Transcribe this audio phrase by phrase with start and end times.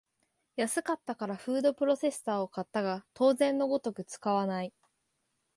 [0.55, 4.73] 安かったからフードプロセッサーを買ったが当然のごとく使わない